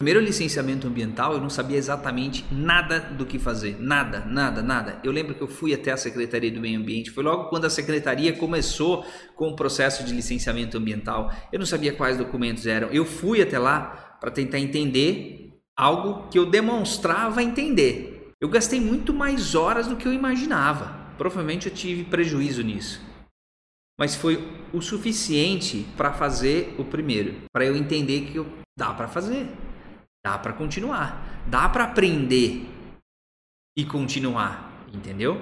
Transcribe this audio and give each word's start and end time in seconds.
Primeiro 0.00 0.20
licenciamento 0.20 0.86
ambiental, 0.86 1.32
eu 1.32 1.40
não 1.40 1.50
sabia 1.50 1.76
exatamente 1.76 2.46
nada 2.52 3.00
do 3.00 3.26
que 3.26 3.36
fazer. 3.36 3.78
Nada, 3.80 4.20
nada, 4.24 4.62
nada. 4.62 5.00
Eu 5.02 5.10
lembro 5.10 5.34
que 5.34 5.42
eu 5.42 5.48
fui 5.48 5.74
até 5.74 5.90
a 5.90 5.96
Secretaria 5.96 6.52
do 6.52 6.60
Meio 6.60 6.78
Ambiente. 6.78 7.10
Foi 7.10 7.24
logo 7.24 7.48
quando 7.48 7.64
a 7.64 7.70
Secretaria 7.70 8.32
começou 8.32 9.04
com 9.34 9.48
o 9.48 9.56
processo 9.56 10.04
de 10.04 10.14
licenciamento 10.14 10.78
ambiental. 10.78 11.32
Eu 11.52 11.58
não 11.58 11.66
sabia 11.66 11.92
quais 11.92 12.16
documentos 12.16 12.64
eram. 12.64 12.86
Eu 12.90 13.04
fui 13.04 13.42
até 13.42 13.58
lá 13.58 14.16
para 14.20 14.30
tentar 14.30 14.60
entender 14.60 15.58
algo 15.76 16.28
que 16.28 16.38
eu 16.38 16.46
demonstrava 16.46 17.42
entender. 17.42 18.34
Eu 18.40 18.48
gastei 18.48 18.80
muito 18.80 19.12
mais 19.12 19.56
horas 19.56 19.88
do 19.88 19.96
que 19.96 20.06
eu 20.06 20.12
imaginava. 20.12 20.96
Provavelmente 21.18 21.66
eu 21.66 21.74
tive 21.74 22.04
prejuízo 22.04 22.62
nisso. 22.62 23.00
Mas 23.98 24.14
foi 24.14 24.48
o 24.72 24.80
suficiente 24.80 25.84
para 25.96 26.12
fazer 26.12 26.76
o 26.78 26.84
primeiro, 26.84 27.34
para 27.52 27.64
eu 27.64 27.76
entender 27.76 28.20
que 28.26 28.36
eu, 28.36 28.46
dá 28.78 28.94
para 28.94 29.08
fazer. 29.08 29.48
Dá 30.24 30.38
para 30.38 30.52
continuar, 30.52 31.44
dá 31.46 31.68
para 31.68 31.84
aprender 31.84 32.66
e 33.76 33.84
continuar, 33.84 34.84
entendeu? 34.92 35.36